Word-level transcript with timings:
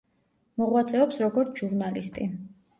მოღვაწეობს 0.61 1.23
როგორც 1.27 1.63
ჟურნალისტი. 1.63 2.29